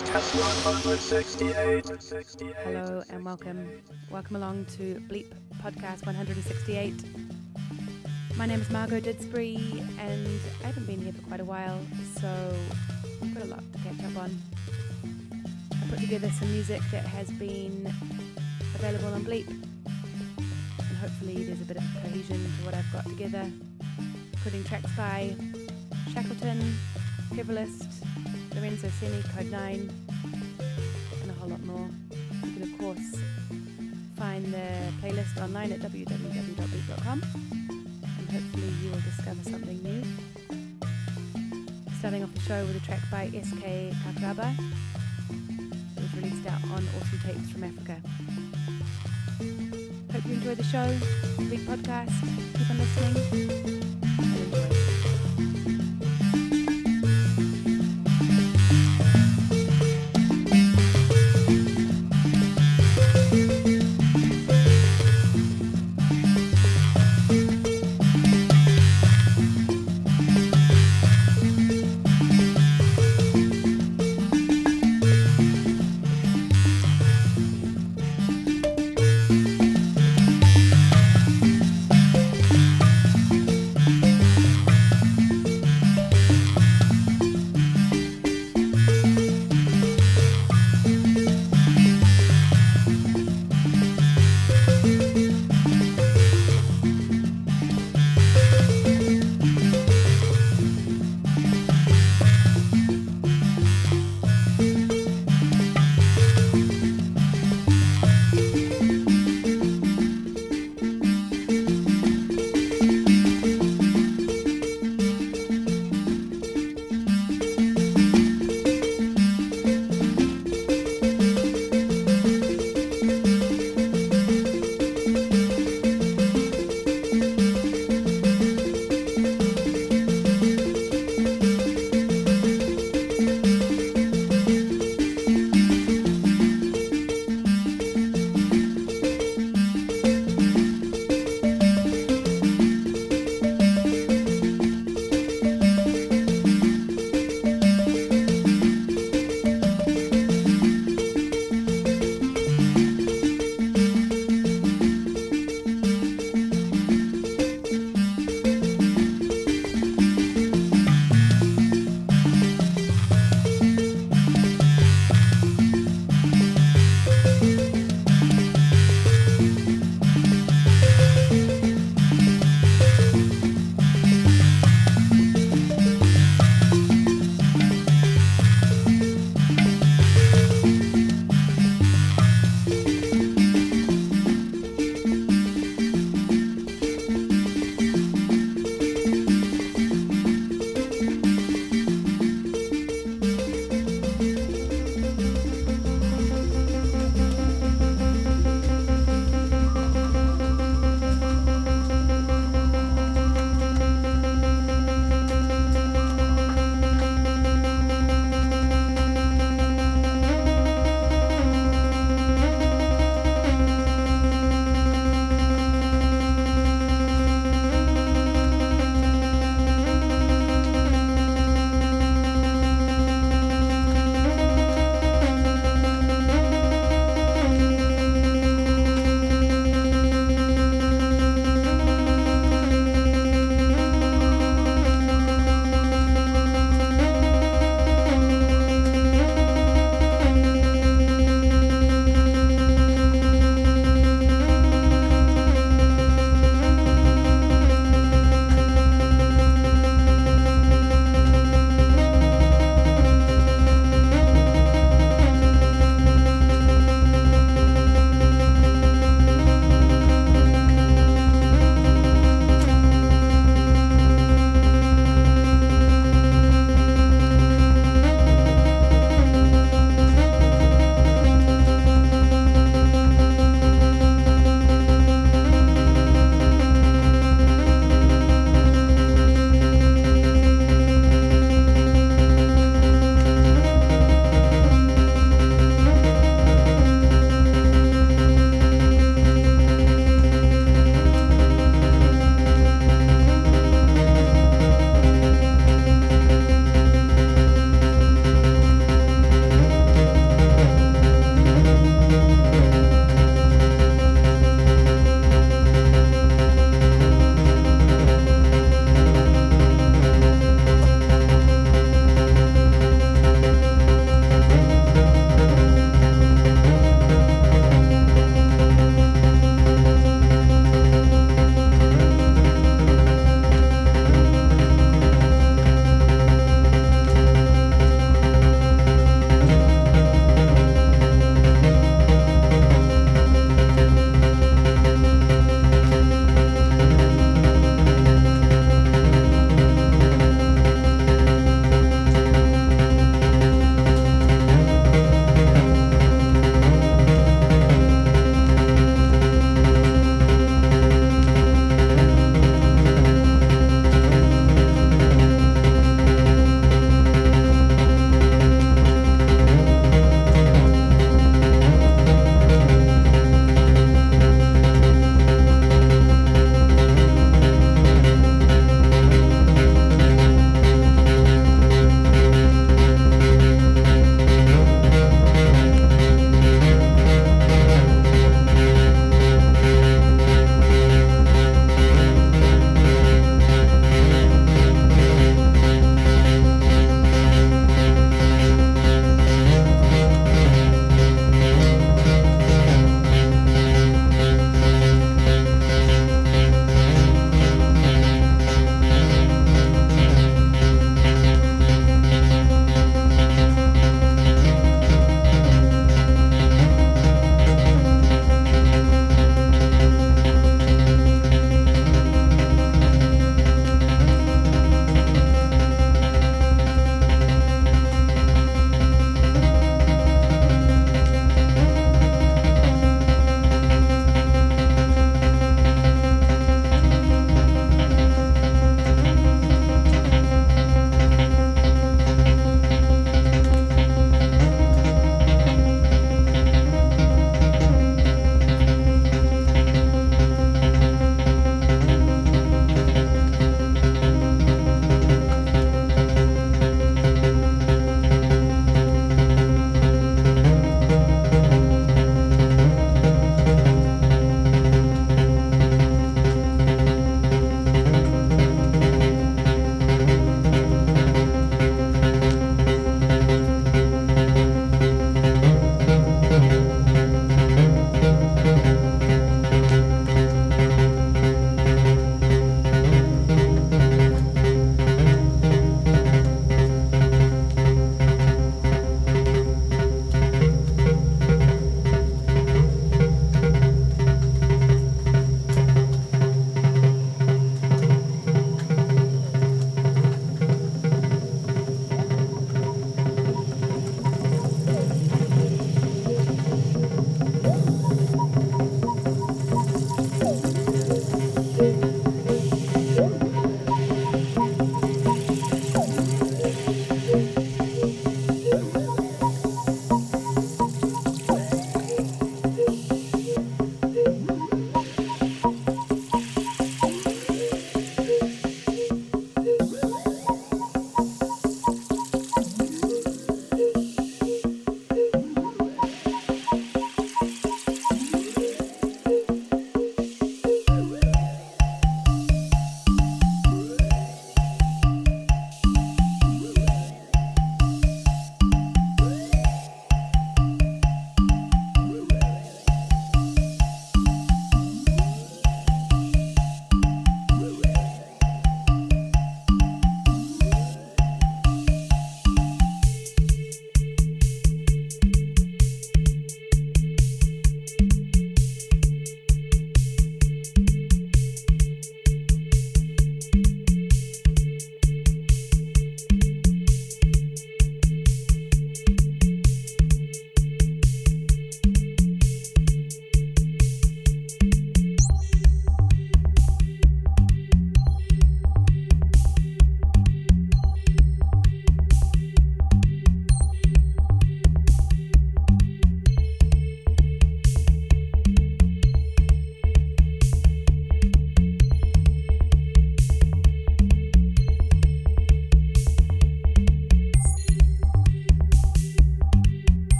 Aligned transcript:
Podcast 0.00 0.64
168. 0.64 2.54
Hello 2.64 3.02
and 3.10 3.22
welcome. 3.22 3.70
Welcome 4.10 4.36
along 4.36 4.64
to 4.76 4.94
Bleep 5.10 5.30
Podcast 5.62 6.06
168. 6.06 7.04
My 8.36 8.46
name 8.46 8.62
is 8.62 8.70
Margot 8.70 9.00
Didsbury 9.00 9.58
and 9.98 10.40
I 10.64 10.68
haven't 10.68 10.86
been 10.86 11.02
here 11.02 11.12
for 11.12 11.20
quite 11.28 11.40
a 11.40 11.44
while, 11.44 11.78
so 12.18 12.56
I've 13.22 13.34
got 13.34 13.44
a 13.44 13.48
lot 13.48 13.62
to 13.72 13.78
catch 13.80 14.02
up 14.10 14.16
on. 14.16 14.38
I 15.74 15.90
put 15.90 16.00
together 16.00 16.30
some 16.30 16.50
music 16.50 16.80
that 16.92 17.04
has 17.04 17.30
been 17.32 17.92
available 18.76 19.12
on 19.12 19.22
Bleep, 19.22 19.48
and 19.48 20.96
hopefully 20.98 21.44
there's 21.44 21.60
a 21.60 21.66
bit 21.66 21.76
of 21.76 21.84
cohesion 22.02 22.36
to 22.36 22.64
what 22.64 22.74
I've 22.74 22.90
got 22.90 23.04
together, 23.04 23.46
including 24.32 24.64
tracks 24.64 24.90
by 24.96 25.36
Shackleton, 26.14 26.74
Heverlist, 27.34 27.89
Lorenzo 28.54 28.88
Senni, 28.88 29.22
Code 29.34 29.50
9, 29.50 29.90
and 31.22 31.30
a 31.30 31.34
whole 31.34 31.48
lot 31.48 31.62
more. 31.64 31.88
You 32.44 32.52
can, 32.52 32.62
of 32.62 32.78
course, 32.78 33.16
find 34.16 34.44
the 34.52 34.68
playlist 35.00 35.40
online 35.42 35.72
at 35.72 35.80
www.bleep.com 35.80 37.22
and 37.22 38.30
hopefully 38.30 38.68
you 38.82 38.90
will 38.90 39.00
discover 39.00 39.42
something 39.44 39.82
new. 39.82 40.02
Starting 41.98 42.22
off 42.22 42.34
the 42.34 42.40
show 42.40 42.64
with 42.66 42.76
a 42.76 42.86
track 42.86 43.00
by 43.10 43.28
SK 43.28 43.92
Kakraba. 44.04 44.54
It 45.96 46.02
was 46.02 46.14
released 46.16 46.46
out 46.46 46.62
on 46.64 46.86
Awesome 46.98 47.18
Tapes 47.24 47.50
from 47.50 47.64
Africa. 47.64 47.96
Hope 50.12 50.26
you 50.26 50.34
enjoy 50.34 50.54
the 50.54 50.64
show, 50.64 50.86
big 51.48 51.60
podcast. 51.60 52.12
Keep 52.58 52.70
on 52.70 52.78
listening 52.78 53.89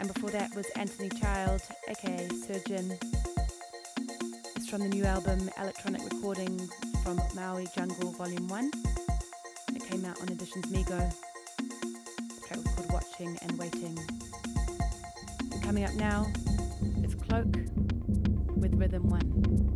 And 0.00 0.14
before 0.14 0.30
that 0.30 0.54
was 0.54 0.66
Anthony 0.76 1.08
Child, 1.08 1.60
aka 1.88 2.28
Surgeon. 2.28 2.96
It's 4.54 4.68
from 4.68 4.82
the 4.82 4.88
new 4.88 5.04
album 5.04 5.50
Electronic 5.58 6.02
Recording 6.04 6.68
from 7.02 7.20
Maui 7.34 7.66
Jungle 7.74 8.12
Volume 8.12 8.46
1. 8.46 8.70
It 9.74 9.84
came 9.84 10.04
out 10.04 10.20
on 10.22 10.28
Editions 10.28 10.66
Mego. 10.66 11.12
The 11.58 12.46
track 12.46 12.58
was 12.58 12.74
called 12.74 12.92
Watching 12.92 13.36
and 13.42 13.58
Waiting. 13.58 13.98
And 15.50 15.62
coming 15.64 15.84
up 15.84 15.94
now 15.94 16.30
is 17.02 17.16
Cloak 17.16 17.52
with 18.56 18.74
Rhythm 18.74 19.08
1. 19.10 19.67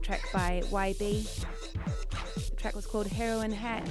YB. 0.00 1.44
The 2.50 2.56
track 2.56 2.74
was 2.74 2.86
called 2.86 3.06
Heroin 3.06 3.52
Hat 3.52 3.88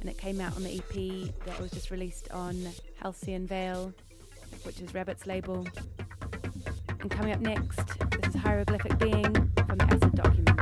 and 0.00 0.08
it 0.08 0.18
came 0.18 0.40
out 0.40 0.54
on 0.56 0.62
the 0.62 0.76
EP 0.76 1.34
that 1.46 1.58
was 1.60 1.70
just 1.70 1.90
released 1.90 2.30
on 2.30 2.68
Halcyon 2.96 3.46
Veil, 3.46 3.92
which 4.64 4.80
is 4.80 4.92
Rabbit's 4.92 5.26
label. 5.26 5.66
And 7.00 7.10
coming 7.10 7.32
up 7.32 7.40
next, 7.40 7.98
this 8.10 8.34
is 8.34 8.40
Hieroglyphic 8.40 8.98
Being 8.98 9.32
from 9.66 9.78
the 9.78 9.84
Acid 9.84 10.14
Documents. 10.14 10.53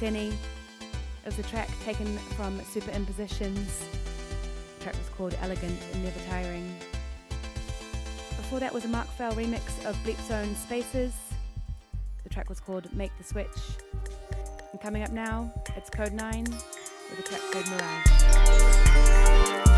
Senni. 0.00 0.28
It 0.28 0.36
was 1.26 1.38
a 1.40 1.42
track 1.42 1.68
taken 1.84 2.06
from 2.36 2.60
Superimpositions. 2.60 3.82
The 4.78 4.84
track 4.84 4.96
was 4.96 5.08
called 5.16 5.36
Elegant 5.42 5.76
and 5.92 6.04
Never 6.04 6.20
Tiring. 6.30 6.72
Before 8.36 8.60
that 8.60 8.72
was 8.72 8.84
a 8.84 8.88
Mark 8.88 9.08
Fell 9.08 9.32
remix 9.32 9.84
of 9.84 9.96
Bleep 10.04 10.20
Zone 10.28 10.54
Spaces. 10.54 11.12
The 12.22 12.28
track 12.28 12.48
was 12.48 12.60
called 12.60 12.94
Make 12.94 13.10
the 13.18 13.24
Switch. 13.24 13.48
And 14.70 14.80
coming 14.80 15.02
up 15.02 15.10
now, 15.10 15.52
it's 15.74 15.90
Kode9 15.90 16.48
with 16.48 17.18
a 17.18 17.22
track 17.22 17.40
called 17.50 17.68
Mirage. 17.68 19.77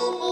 Visionist. 0.00 0.29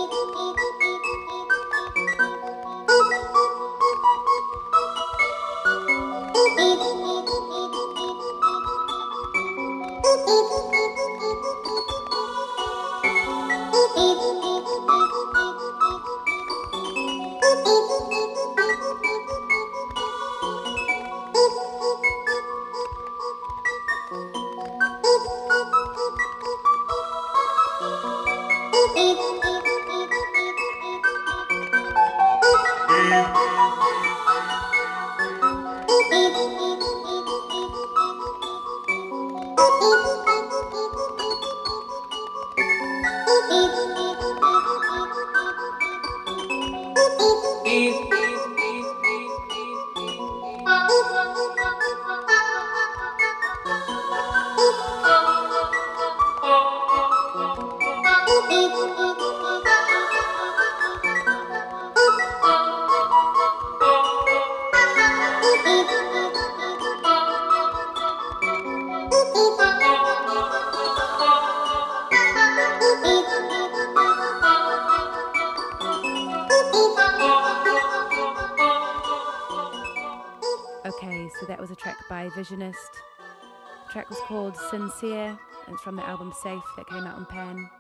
Sincere, 84.70 85.38
and 85.66 85.74
it's 85.74 85.82
from 85.82 85.96
the 85.96 86.06
album 86.06 86.32
Safe 86.42 86.62
that 86.76 86.86
came 86.88 87.04
out 87.04 87.16
on 87.16 87.26
PAN. 87.26 87.70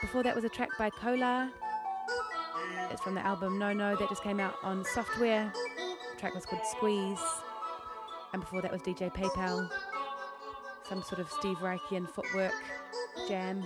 Before 0.00 0.22
that 0.22 0.34
was 0.34 0.44
a 0.44 0.48
track 0.48 0.68
by 0.78 0.90
Co 0.90 1.14
La. 1.14 1.48
It's 2.90 3.02
from 3.02 3.14
the 3.14 3.26
album 3.26 3.58
No 3.58 3.72
No 3.72 3.96
that 3.96 4.08
just 4.08 4.22
came 4.22 4.38
out 4.38 4.54
on 4.62 4.84
Software. 4.84 5.52
The 6.14 6.20
track 6.20 6.34
was 6.34 6.46
called 6.46 6.62
Squeeze. 6.64 7.18
And 8.32 8.40
before 8.40 8.62
that 8.62 8.70
was 8.70 8.82
DJ 8.82 9.12
PayPal. 9.12 9.68
Some 10.88 11.02
sort 11.02 11.20
of 11.20 11.28
Steve 11.30 11.56
Reichian 11.56 12.08
footwork 12.08 12.54
jam. 13.26 13.64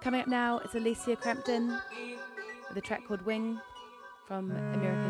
Coming 0.00 0.20
up 0.20 0.26
now, 0.26 0.58
it's 0.58 0.74
Elysia 0.74 1.20
Crampton 1.20 1.78
with 2.68 2.76
a 2.76 2.80
track 2.80 3.06
called 3.06 3.22
Wing 3.22 3.60
from 4.26 4.50
American 4.50 5.05